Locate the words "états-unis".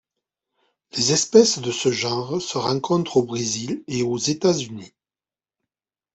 4.17-4.95